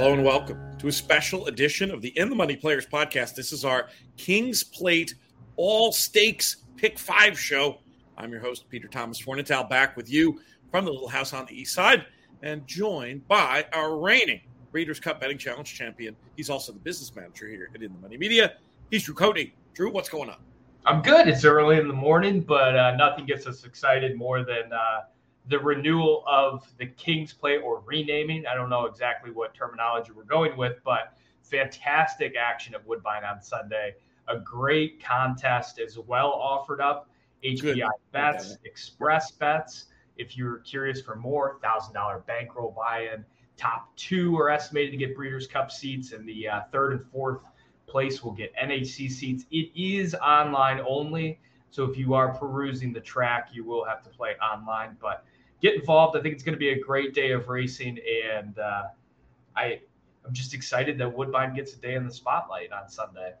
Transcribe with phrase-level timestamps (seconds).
[0.00, 3.34] Hello and welcome to a special edition of the In the Money Players podcast.
[3.34, 5.16] This is our King's Plate
[5.56, 7.80] All Stakes Pick Five show.
[8.16, 10.40] I'm your host, Peter Thomas Fornatale, back with you
[10.70, 12.06] from the little house on the east side
[12.44, 14.40] and joined by our reigning
[14.70, 16.14] Breeders' Cup Betting Challenge champion.
[16.36, 18.52] He's also the business manager here at In the Money Media.
[18.92, 19.50] He's Drew Coatney.
[19.74, 20.38] Drew, what's going on?
[20.86, 21.26] I'm good.
[21.26, 25.00] It's early in the morning, but uh, nothing gets us excited more than uh,
[25.48, 28.46] the renewal of the King's Plate or renaming.
[28.46, 33.40] I don't know exactly what terminology we're going with, but fantastic action at Woodbine on
[33.40, 33.94] Sunday.
[34.28, 37.10] A great contest as well offered up.
[37.42, 37.82] HPI Good.
[38.12, 38.60] bets, okay.
[38.64, 39.86] express bets.
[40.16, 43.24] If you're curious for more, $1,000 bankroll buy in.
[43.56, 47.40] Top two are estimated to get Breeders' Cup seats, and the uh, third and fourth
[47.86, 49.46] place will get NHC seats.
[49.50, 51.40] It is online only.
[51.70, 54.96] So if you are perusing the track, you will have to play online.
[55.00, 55.24] But
[55.60, 56.16] get involved.
[56.16, 57.98] I think it's going to be a great day of racing,
[58.34, 58.84] and uh,
[59.56, 59.80] I
[60.28, 63.32] I'm just excited that Woodbine gets a day in the spotlight on Sunday.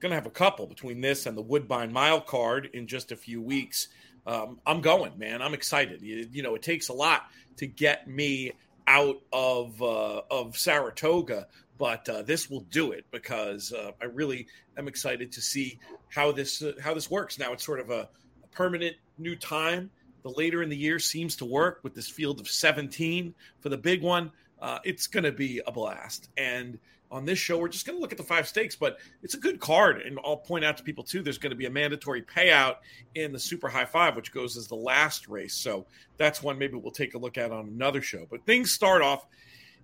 [0.00, 3.16] Going to have a couple between this and the Woodbine Mile Card in just a
[3.16, 3.88] few weeks.
[4.26, 5.40] Um, I'm going, man.
[5.40, 6.02] I'm excited.
[6.02, 7.26] You, you, know, it takes a lot
[7.58, 8.52] to get me
[8.86, 11.46] out of uh, of Saratoga,
[11.78, 15.78] but uh, this will do it because uh, I really am excited to see
[16.08, 17.38] how this how this works.
[17.38, 18.08] Now it's sort of a,
[18.42, 19.90] a permanent new time
[20.24, 23.78] the later in the year seems to work with this field of 17 for the
[23.78, 24.32] big one.
[24.60, 26.30] Uh, it's going to be a blast.
[26.38, 26.78] And
[27.10, 29.38] on this show, we're just going to look at the five stakes, but it's a
[29.38, 30.00] good card.
[30.00, 32.76] And I'll point out to people too, there's going to be a mandatory payout
[33.14, 35.54] in the super high five, which goes as the last race.
[35.54, 35.84] So
[36.16, 38.26] that's one maybe we'll take a look at on another show.
[38.28, 39.26] But things start off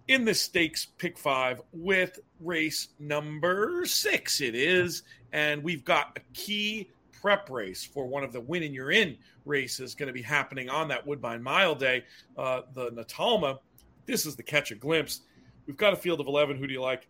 [0.08, 4.41] in the stakes pick five with race number six.
[4.41, 5.02] It is.
[5.32, 6.88] And we've got a key
[7.20, 10.69] prep race for one of the win and you're in races going to be happening
[10.69, 12.04] on that Woodbine Mile Day,
[12.36, 13.58] uh, the Natalma.
[14.06, 15.20] This is the catch a glimpse.
[15.66, 16.56] We've got a field of 11.
[16.56, 17.09] Who do you like?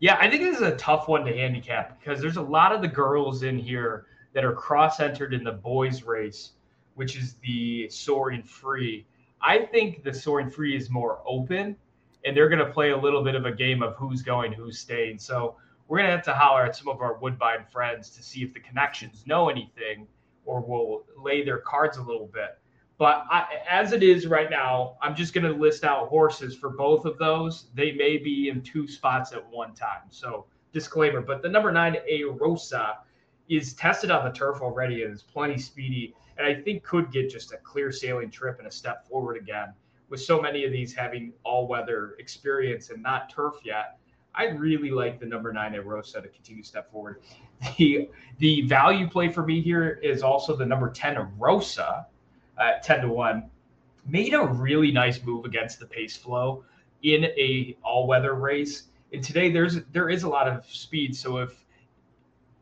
[0.00, 2.82] Yeah, I think this is a tough one to handicap because there's a lot of
[2.82, 6.52] the girls in here that are cross entered in the boys race,
[6.94, 9.06] which is the Soaring Free.
[9.40, 11.76] I think the Soaring Free is more open
[12.24, 14.78] and they're going to play a little bit of a game of who's going, who's
[14.78, 15.18] staying.
[15.18, 15.56] So
[15.88, 18.54] we're going to have to holler at some of our Woodbine friends to see if
[18.54, 20.06] the connections know anything
[20.44, 22.58] or will lay their cards a little bit.
[22.96, 26.70] But I, as it is right now, I'm just going to list out horses for
[26.70, 27.66] both of those.
[27.74, 30.02] They may be in two spots at one time.
[30.10, 31.20] So, disclaimer.
[31.20, 32.98] But the number nine, A Rosa,
[33.48, 36.14] is tested on the turf already and is plenty speedy.
[36.38, 39.72] And I think could get just a clear sailing trip and a step forward again.
[40.08, 43.98] With so many of these having all weather experience and not turf yet,
[44.34, 47.22] I really like the number nine at Rosa to continue to step forward.
[47.78, 52.06] The the value play for me here is also the number 10 of Rosa
[52.58, 53.48] at 10 to 1.
[54.06, 56.64] Made a really nice move against the pace flow
[57.02, 58.84] in a all-weather race.
[59.12, 61.16] And today there's there is a lot of speed.
[61.16, 61.64] So if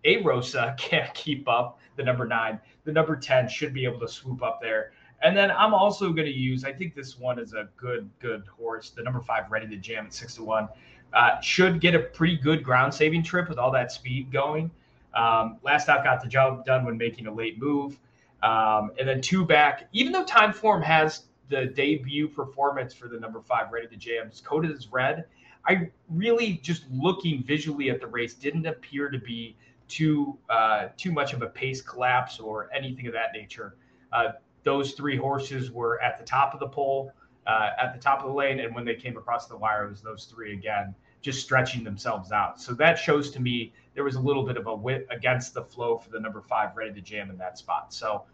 [0.05, 4.09] a Rosa can't keep up the number nine, the number 10 should be able to
[4.09, 4.93] swoop up there.
[5.23, 8.45] And then I'm also going to use, I think this one is a good, good
[8.49, 8.91] horse.
[8.91, 10.69] The number five, ready to jam at six to one.
[11.15, 14.71] Uh, should get a pretty good ground saving trip with all that speed going.
[15.15, 17.99] Um, last out got the job done when making a late move.
[18.43, 23.41] Um, and then two back, even though Timeform has the debut performance for the number
[23.41, 25.27] five ready to jam, it's coded as red.
[25.67, 29.57] I really just looking visually at the race didn't appear to be
[29.89, 33.77] too uh, too much of a pace collapse or anything of that nature.
[34.13, 34.33] Uh,
[34.65, 37.13] those three horses were at the top of the pole,
[37.47, 39.91] uh, at the top of the lane, and when they came across the wire, it
[39.91, 42.61] was those three again just stretching themselves out.
[42.61, 45.63] So that shows to me there was a little bit of a wit against the
[45.63, 47.95] flow for the number five ready to jam in that spot.
[47.95, 48.25] So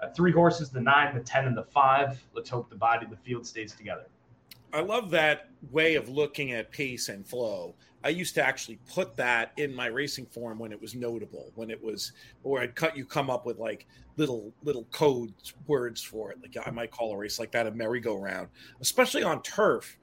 [0.00, 2.22] uh, three horses, the nine, the 10, and the five.
[2.34, 4.06] Let's hope the body of the field stays together.
[4.72, 7.74] I love that way of looking at pace and flow.
[8.08, 11.70] I used to actually put that in my racing form when it was notable, when
[11.70, 12.12] it was,
[12.42, 15.34] or I'd cut you come up with like little little code
[15.66, 16.38] words for it.
[16.40, 18.48] Like I might call a race like that a merry-go-round,
[18.80, 19.98] especially on turf.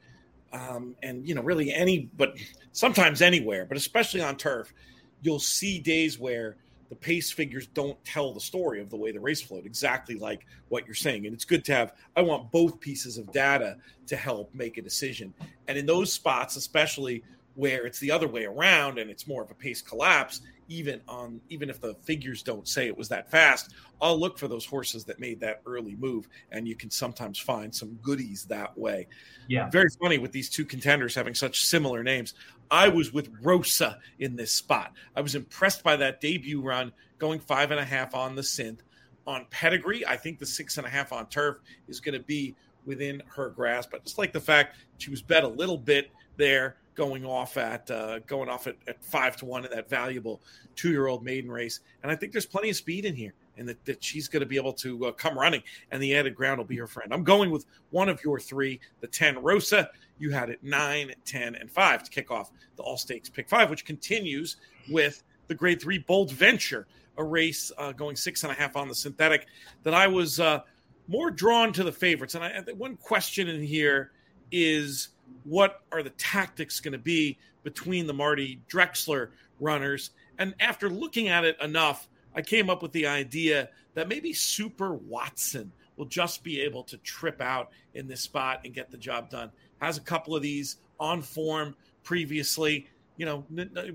[0.54, 2.38] Um, and you know really any but
[2.72, 4.74] sometimes anywhere but especially on turf
[5.22, 6.56] you'll see days where
[6.90, 10.46] the pace figures don't tell the story of the way the race flowed exactly like
[10.70, 11.26] what you're saying.
[11.26, 14.82] And it's good to have i want both pieces of data to help make a
[14.84, 15.34] decision.
[15.68, 17.24] And in those spots especially
[17.56, 21.40] where it's the other way around and it's more of a pace collapse even on
[21.50, 25.06] even if the figures don't say it was that fast i'll look for those horses
[25.06, 29.08] that made that early move and you can sometimes find some goodies that way.
[29.48, 29.70] Yeah.
[29.70, 32.34] Very funny with these two contenders having such similar names.
[32.72, 34.94] I was with rosa in this spot.
[35.16, 38.80] I was impressed by that debut run going five and a half on the synth.
[39.28, 41.58] On pedigree i think the six and a half on turf
[41.88, 42.56] is going to be
[42.86, 46.76] within her grasp but just like the fact she was bet a little bit there
[46.96, 50.42] going off at uh, going off at, at five to one in that valuable
[50.76, 51.82] two year old maiden race.
[52.04, 54.46] And I think there's plenty of speed in here and that, that she's going to
[54.46, 55.62] be able to uh, come running
[55.92, 57.14] and the added ground will be her friend.
[57.14, 59.90] I'm going with one of your three, the 10 Rosa.
[60.18, 63.70] You had it nine, ten, and 5 to kick off the All Stakes Pick 5,
[63.70, 64.58] which continues
[64.90, 66.88] with the Grade 3 Bold Venture,
[67.18, 69.48] a race uh, going six and a half on the synthetic
[69.84, 70.62] that I was uh,
[71.08, 72.36] more drawn to the favorites.
[72.36, 74.12] And I, one question in here
[74.52, 75.10] is
[75.44, 79.30] what are the tactics going to be between the Marty Drexler
[79.60, 80.12] runners?
[80.38, 84.94] And after looking at it enough, I came up with the idea that maybe Super
[84.94, 89.30] Watson will just be able to trip out in this spot and get the job
[89.30, 89.52] done.
[89.80, 92.88] Has a couple of these on form previously,
[93.18, 93.46] you know,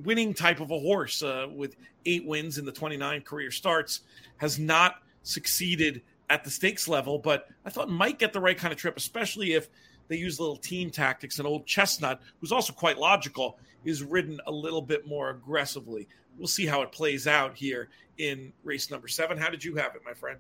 [0.05, 1.77] winning type of a horse uh, with
[2.07, 4.01] eight wins in the 29 career starts,
[4.39, 8.73] has not succeeded at the stakes level, but I thought might get the right kind
[8.73, 9.69] of trip, especially if
[10.11, 11.39] they use little team tactics.
[11.39, 16.09] And old Chestnut, who's also quite logical, is ridden a little bit more aggressively.
[16.37, 19.39] We'll see how it plays out here in race number seven.
[19.39, 20.39] How did you have it, my friend?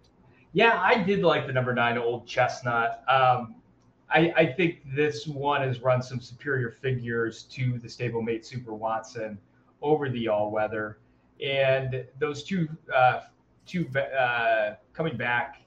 [0.52, 3.04] Yeah, I did like the number nine old chestnut.
[3.08, 3.54] Um,
[4.12, 9.38] I, I, think this one has run some superior figures to the stablemate Super Watson
[9.80, 10.98] over the all weather,
[11.40, 13.20] and those two uh,
[13.66, 15.62] two uh, coming back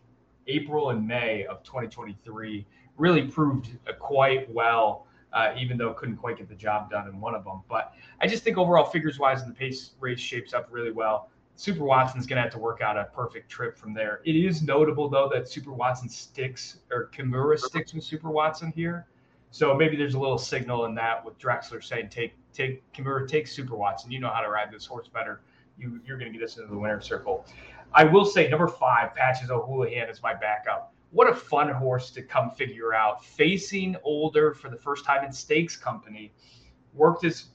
[0.48, 2.66] April and May of 2023
[2.98, 5.07] really proved uh, quite well.
[5.31, 8.28] Uh, even though couldn't quite get the job done in one of them, but I
[8.28, 11.31] just think overall figures wise, and the pace race shapes up really well.
[11.56, 14.22] Super Watson's going to have to work out a perfect trip from there.
[14.25, 19.07] It is notable though that Super Watson sticks or Kimura sticks with Super Watson here,
[19.54, 23.45] so maybe there's a little signal in that with Drexler saying take take Kimura take
[23.45, 24.12] Super Watson.
[24.12, 25.42] You know how to ride this horse better.
[25.78, 27.45] You you're going to get us into the winner's circle.
[27.95, 30.94] I will say number five, Patches O'Houlihan is my backup.
[31.12, 33.24] What a fun horse to come figure out.
[33.24, 36.34] Facing older for the first time in stakes company,
[36.94, 37.50] worked his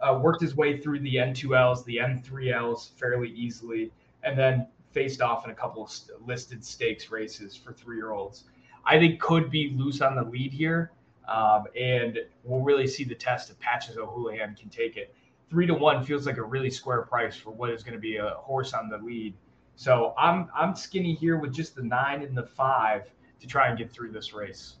[0.00, 3.92] uh, worked his way through the N2Ls, the N3Ls fairly easily,
[4.24, 8.12] and then faced off in a couple of st- listed stakes races for three year
[8.12, 8.44] olds.
[8.84, 10.92] I think could be loose on the lead here,
[11.28, 15.14] um, and we'll really see the test if Patches O'Houlihan can take it.
[15.50, 18.16] Three to one feels like a really square price for what is going to be
[18.16, 19.34] a horse on the lead.
[19.76, 23.10] So I'm I'm skinny here with just the nine and the five
[23.40, 24.76] to try and get through this race.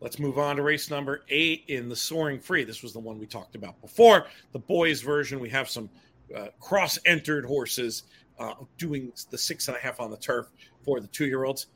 [0.00, 2.64] Let's move on to race number eight in the Soaring Free.
[2.64, 4.26] This was the one we talked about before.
[4.52, 5.40] The boys' version.
[5.40, 5.88] We have some
[6.36, 8.04] uh, cross entered horses
[8.38, 10.50] uh, doing the six and a half on the turf
[10.84, 11.68] for the two year olds.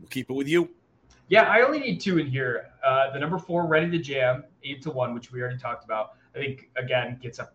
[0.00, 0.70] We'll keep it with you.
[1.28, 2.70] Yeah, I only need two in here.
[2.82, 6.12] Uh, the number four, Ready to Jam, eight to one, which we already talked about.
[6.34, 7.50] I think, again, gets a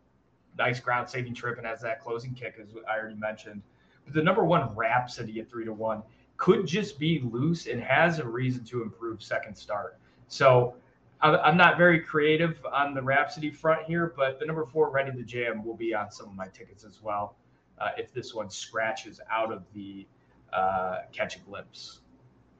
[0.59, 3.63] nice ground saving trip and has that closing kick, as I already mentioned.
[4.07, 6.03] The number one, Rhapsody at three to one,
[6.38, 9.97] could just be loose and has a reason to improve second start.
[10.27, 10.75] So
[11.21, 15.23] I'm not very creative on the Rhapsody front here, but the number four, Ready to
[15.23, 17.38] Jam, will be on some of my tickets as well.
[17.79, 20.06] Uh, if this one scratches out of the
[20.51, 22.01] uh, catch a glimpse.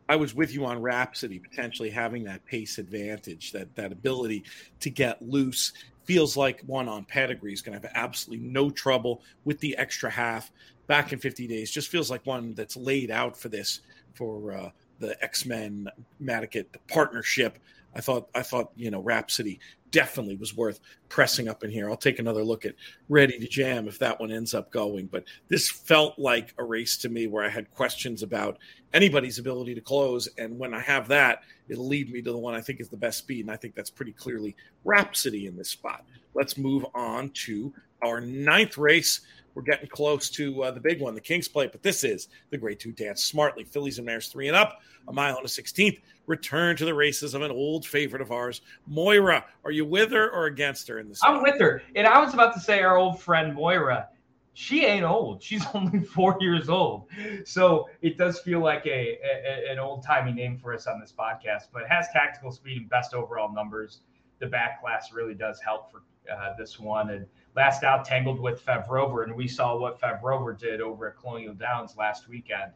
[0.10, 4.44] I was with you on Rhapsody, potentially having that pace advantage, that that ability
[4.80, 5.74] to get loose.
[6.04, 10.10] Feels like one on pedigree is going to have absolutely no trouble with the extra
[10.10, 10.52] half
[10.88, 11.72] back in 50 days.
[11.72, 13.82] Just feels like one that's laid out for this
[14.14, 14.70] for uh,
[15.00, 15.88] the X Men
[16.22, 17.60] Madiket partnership.
[17.96, 19.60] I thought I thought you know Rhapsody
[19.94, 21.90] definitely was worth pressing up in here.
[21.90, 22.76] I'll take another look at
[23.08, 25.06] Ready to Jam if that one ends up going.
[25.06, 28.58] But this felt like a race to me where I had questions about
[28.92, 32.56] anybody's ability to close, and when I have that, it'll lead me to the one
[32.56, 35.70] I think is the best speed, and I think that's pretty clearly Rhapsody in this
[35.70, 36.04] spot.
[36.34, 37.72] Let's move on to
[38.04, 39.22] our ninth race
[39.56, 42.58] we're getting close to uh, the big one, the King's Plate, but this is the
[42.58, 43.64] Grade Two Dance Smartly.
[43.64, 46.00] Fillies and Mares three and up, a mile and a sixteenth.
[46.26, 49.46] Return to the races of an old favorite of ours, Moira.
[49.66, 51.20] Are you with her or against her in this?
[51.24, 54.08] I'm with her, and I was about to say our old friend Moira.
[54.56, 55.42] She ain't old.
[55.42, 57.08] She's only four years old,
[57.46, 61.14] so it does feel like a, a an old timey name for us on this
[61.18, 61.68] podcast.
[61.74, 64.02] But has tactical speed and best overall numbers.
[64.44, 68.62] The back class really does help for uh, this one, and last out tangled with
[68.66, 72.74] Fev Rover, and we saw what Fev Rover did over at Colonial Downs last weekend.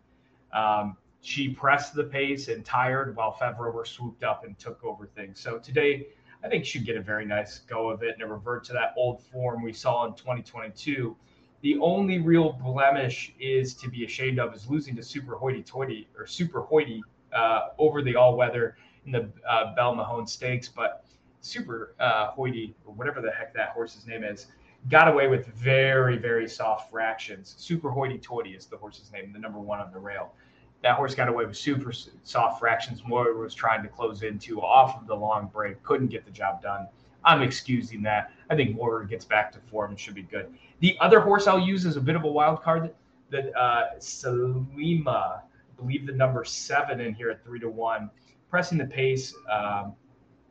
[0.54, 5.08] Um, she pressed the pace and tired while Fev Rover swooped up and took over
[5.08, 5.42] things.
[5.42, 6.08] So today,
[6.42, 8.94] I think she should get a very nice go of it and revert to that
[8.96, 11.18] old form we saw in 2022.
[11.64, 16.08] The only real blemish is to be ashamed of is losing to Super Hoity Toity
[16.18, 20.70] or Super Hoity uh, over the all weather in the uh, Belmahon Stakes.
[20.70, 21.04] But
[21.48, 24.48] Super uh, Hoity, or whatever the heck that horse's name is,
[24.90, 27.56] got away with very, very soft fractions.
[27.58, 30.34] Super Hoity Toity is the horse's name, the number one on the rail.
[30.84, 31.92] That horse got away with super
[32.24, 33.02] soft fractions.
[33.06, 36.62] Moira was trying to close into off of the long break, couldn't get the job
[36.62, 36.88] done.
[37.24, 38.32] I'm excusing that.
[38.50, 40.54] I think Moira gets back to form and should be good.
[40.80, 42.94] The other horse I'll use is a bit of a wild card
[43.32, 45.42] that uh, Salima, I
[45.76, 48.10] believe the number seven in here at three to one,
[48.50, 49.94] pressing the pace um,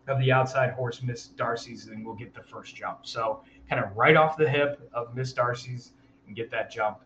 [0.09, 3.01] of the outside horse, Miss Darcy's, and we'll get the first jump.
[3.03, 5.93] So kind of right off the hip of Miss Darcy's
[6.27, 6.99] and get that jump.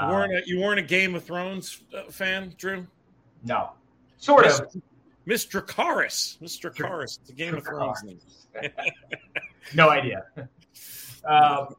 [0.00, 2.84] You weren't a, you weren't a Game of Thrones uh, fan, Drew?
[3.44, 3.70] No,
[4.18, 4.82] sort Miss, of.
[5.24, 6.40] Miss Dracarys.
[6.40, 7.20] Miss Dracarys.
[7.20, 8.20] It's a Game of Thrones name.
[9.74, 10.24] no idea.
[11.26, 11.74] Um,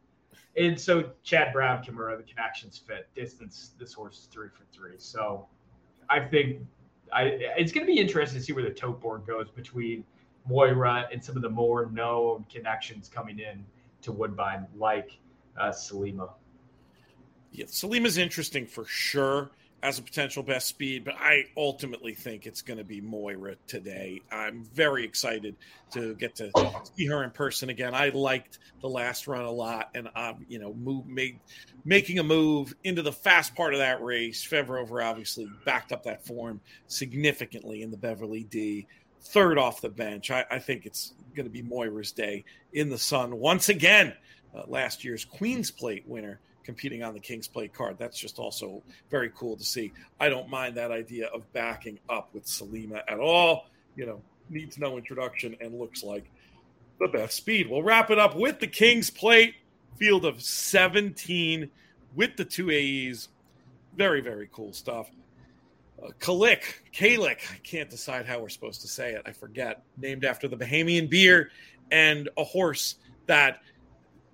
[0.58, 3.08] and so Chad Brown, Kimura, the connections fit.
[3.14, 4.96] Distance, this horse is three for three.
[4.98, 5.46] So
[6.10, 6.62] I think
[7.14, 7.24] I
[7.58, 10.04] it's going to be interesting to see where the tote board goes between
[10.48, 13.66] Moira and some of the more known connections coming in
[14.02, 15.18] to Woodbine, like
[15.60, 16.30] uh, Salima.
[17.52, 19.52] Yeah, Salima's interesting for sure
[19.86, 24.20] as a potential best speed, but I ultimately think it's going to be Moira today.
[24.32, 25.56] I'm very excited
[25.92, 26.50] to get to
[26.96, 27.94] see her in person again.
[27.94, 31.40] I liked the last run a lot, and um, you know, move made
[31.84, 34.46] making a move into the fast part of that race.
[34.46, 38.88] Fev Rover obviously backed up that form significantly in the Beverly D.
[39.26, 42.98] Third off the bench, I, I think it's going to be Moira's day in the
[42.98, 44.14] sun once again.
[44.56, 47.98] Uh, last year's Queen's Plate winner competing on the King's Plate card.
[48.00, 49.92] That's just also very cool to see.
[50.20, 53.68] I don't mind that idea of backing up with Salima at all.
[53.96, 56.26] You know, needs no introduction and looks like
[57.00, 57.70] the best speed.
[57.70, 59.56] We'll wrap it up with the King's Plate
[59.98, 61.70] field of 17
[62.16, 63.30] with the two AEs.
[63.96, 65.10] Very, very cool stuff.
[66.20, 69.22] Kalik, Kalik, I can't decide how we're supposed to say it.
[69.26, 69.84] I forget.
[69.98, 71.52] Named after the Bahamian beer
[71.92, 72.96] and a horse
[73.28, 73.62] that–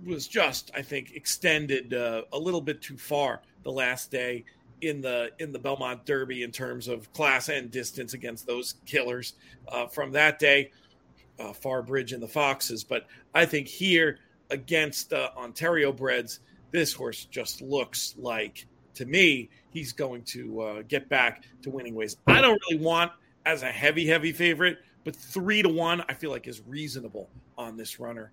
[0.05, 4.45] was just, I think, extended uh, a little bit too far the last day
[4.81, 9.33] in the in the Belmont Derby in terms of class and distance against those killers
[9.67, 10.71] uh, from that day,
[11.39, 12.83] uh, Farbridge and the Foxes.
[12.83, 16.39] But I think here against uh, Ontario Breds,
[16.71, 21.95] this horse just looks like to me he's going to uh, get back to winning
[21.95, 22.17] ways.
[22.27, 23.11] I don't really want
[23.45, 27.77] as a heavy heavy favorite, but three to one I feel like is reasonable on
[27.77, 28.31] this runner.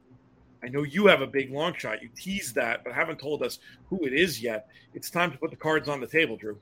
[0.63, 2.03] I know you have a big long shot.
[2.03, 4.69] You teased that, but haven't told us who it is yet.
[4.95, 6.59] It's time to put the cards on the table, Drew.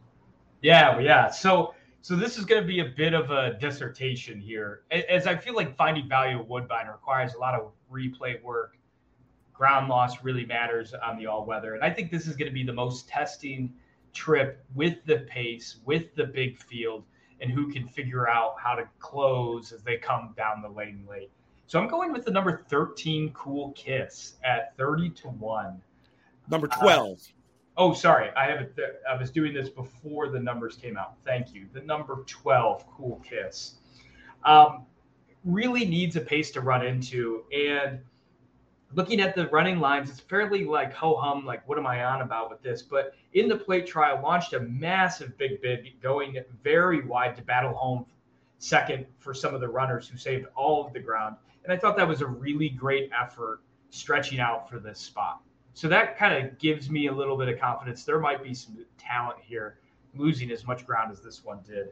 [0.61, 1.31] Yeah, yeah.
[1.31, 5.37] So, so this is going to be a bit of a dissertation here, as I
[5.37, 8.77] feel like finding value at Woodbine requires a lot of replay work.
[9.55, 12.55] Ground loss really matters on the all weather, and I think this is going to
[12.55, 13.73] be the most testing
[14.17, 17.05] trip with the pace, with the big field,
[17.41, 21.31] and who can figure out how to close as they come down the lane late.
[21.67, 25.83] So I'm going with the number 13 Cool Kiss at 30 to 1.
[26.49, 27.19] Number 12.
[27.19, 27.23] Uh,
[27.77, 28.31] oh, sorry.
[28.37, 28.75] I have.
[28.75, 31.15] Th- I was doing this before the numbers came out.
[31.25, 31.67] Thank you.
[31.73, 33.75] The number 12 Cool Kiss.
[34.45, 34.87] Um,
[35.45, 37.45] really needs a pace to run into.
[37.53, 37.99] And
[38.97, 42.23] looking at the running lines, it's fairly like ho hum, like what am I on
[42.23, 42.83] about with this?
[42.83, 47.75] But in the plate trial, launched a massive big bid going very wide to battle
[47.75, 48.07] home
[48.59, 51.37] second for some of the runners who saved all of the ground.
[51.63, 53.61] And I thought that was a really great effort
[53.91, 55.43] stretching out for this spot.
[55.75, 58.03] So that kind of gives me a little bit of confidence.
[58.03, 59.79] There might be some talent here,
[60.15, 61.89] losing as much ground as this one did.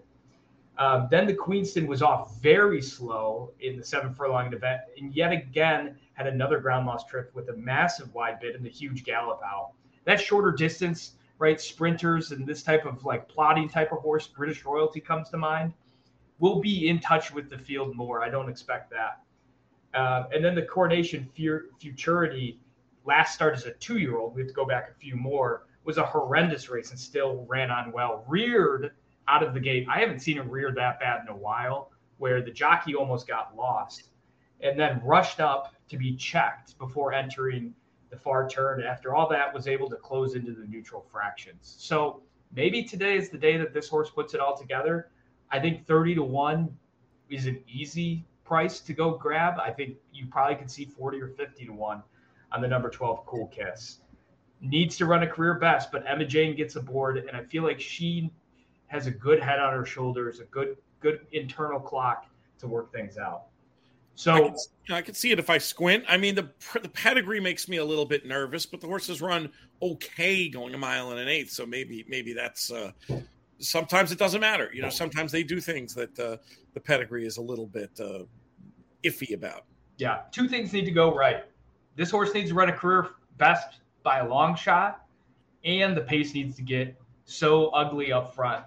[0.76, 5.32] Um, then the Queenston was off very slow in the seven furlong event, and yet
[5.32, 9.40] again had another ground loss trip with a massive wide bid and the huge gallop
[9.44, 9.70] out.
[10.04, 11.60] That shorter distance, right?
[11.60, 15.72] Sprinters and this type of like plotting type of horse, British royalty comes to mind.
[16.40, 18.22] We'll be in touch with the field more.
[18.22, 19.20] I don't expect that.
[19.98, 21.28] Um, and then the Coronation
[21.78, 22.58] Futurity
[23.04, 25.66] last start as a two year old, we have to go back a few more,
[25.84, 28.24] was a horrendous race and still ran on well.
[28.26, 28.92] Reared
[29.28, 29.86] out of the gate.
[29.88, 33.56] I haven't seen him rear that bad in a while, where the jockey almost got
[33.56, 34.10] lost
[34.60, 37.74] and then rushed up to be checked before entering
[38.10, 38.82] the far turn.
[38.82, 41.74] After all that, was able to close into the neutral fractions.
[41.78, 42.22] So
[42.54, 45.10] maybe today is the day that this horse puts it all together.
[45.50, 46.76] I think 30 to 1
[47.28, 51.28] is an easy price to go grab, I think you probably could see 40 or
[51.28, 52.02] 50 to 1
[52.52, 54.00] on the number 12 Cool Kiss.
[54.60, 58.30] Needs to run a career best, but Emma-Jayne gets aboard, and I feel like she
[58.88, 62.26] has a good head on her shoulders, a good good internal clock
[62.58, 63.44] to work things out.
[64.16, 64.56] So I can,
[64.90, 66.04] I can, see it if I squint.
[66.08, 66.48] I mean, the
[66.80, 69.50] the pedigree makes me a little bit nervous, but the horses run
[69.82, 72.70] okay going a mile and an eighth, so maybe maybe that's.
[72.70, 72.92] Uh,
[73.58, 74.70] sometimes it doesn't matter.
[74.72, 76.36] You know, sometimes they do things that uh,
[76.74, 78.24] the pedigree is a little bit uh,
[79.02, 79.64] iffy about.
[79.98, 81.44] Yeah, two things need to go right.
[81.96, 85.06] This horse needs to run a career best by a long shot,
[85.64, 88.64] and the pace needs to get so ugly up front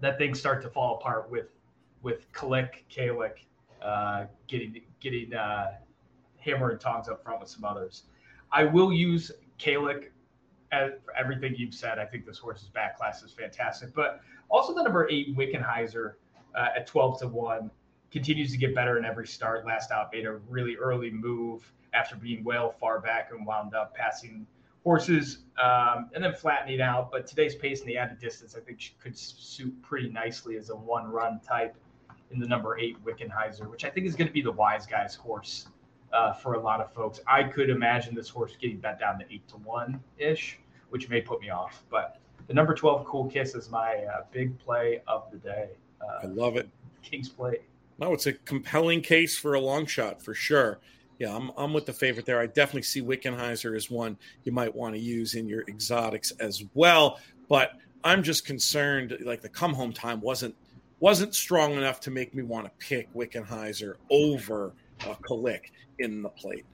[0.00, 1.46] that things start to fall apart with
[2.02, 3.44] with Kalik, Kalik
[3.82, 5.72] uh, getting getting uh,
[6.38, 8.04] hammer and tongs up front with some others.
[8.52, 10.10] I will use Kalik
[10.72, 11.98] as everything you've said.
[11.98, 16.14] I think this horse's back class is fantastic, but also the number eight Wickenheiser
[16.54, 17.70] uh, at 12 to 1
[18.10, 19.66] continues to get better in every start.
[19.66, 23.94] Last out made a really early move after being well far back and wound up
[23.94, 24.46] passing
[24.84, 27.10] horses um, and then flattening out.
[27.10, 30.76] But today's pace and the added distance, I think, could suit pretty nicely as a
[30.76, 31.76] one run type
[32.30, 35.14] in the number eight Wickenheiser, which I think is going to be the wise guy's
[35.14, 35.68] horse
[36.12, 37.20] uh, for a lot of folks.
[37.26, 40.58] I could imagine this horse getting bet down to eight to one ish,
[40.90, 41.82] which may put me off.
[41.90, 45.70] But the number 12 Cool Kiss is my uh, big play of the day.
[46.00, 46.68] Uh, I love it.
[47.02, 47.58] King's play.
[47.98, 50.78] No, it's a compelling case for a long shot for sure.
[51.18, 52.40] Yeah, I'm, I'm with the favorite there.
[52.40, 56.62] I definitely see Wickenheiser as one you might want to use in your exotics as
[56.74, 57.18] well.
[57.48, 57.72] But
[58.04, 60.54] I'm just concerned, like the come home time wasn't
[61.00, 64.72] wasn't strong enough to make me want to pick Wickenheiser over
[65.06, 66.64] uh, Kalik in the plate.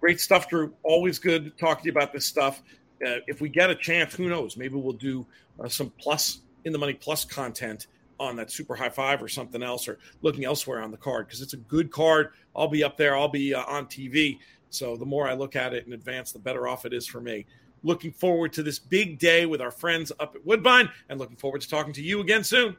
[0.00, 0.74] Great stuff, Drew.
[0.82, 2.62] Always good talking to you about this stuff.
[3.04, 4.56] Uh, if we get a chance, who knows?
[4.56, 5.26] Maybe we'll do
[5.62, 7.86] uh, some plus in the money plus content
[8.18, 11.40] on that super high five or something else, or looking elsewhere on the card because
[11.40, 12.30] it's a good card.
[12.54, 13.16] I'll be up there.
[13.16, 14.38] I'll be uh, on TV.
[14.70, 17.20] So the more I look at it in advance, the better off it is for
[17.20, 17.46] me.
[17.82, 21.60] Looking forward to this big day with our friends up at Woodbine, and looking forward
[21.60, 22.76] to talking to you again soon.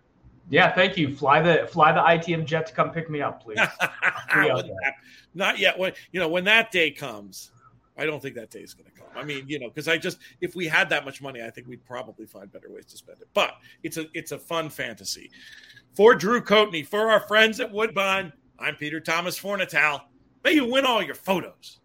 [0.50, 1.15] Yeah, thank you.
[1.15, 3.58] Fly the fly the ITM jet to come pick me up, please.
[5.34, 5.77] Not yet.
[5.77, 7.51] When you know when that day comes,
[7.98, 9.08] I don't think that day is going to come.
[9.16, 11.68] I mean, you know, because I just if we had that much money, I think
[11.68, 13.28] we'd probably find better ways to spend it.
[13.34, 15.32] But it's a it's a fun fantasy.
[15.94, 20.02] For Drew Coatney, for our friends at Woodbine, I'm Peter Thomas Fornatale.
[20.44, 21.80] May you win all your photos.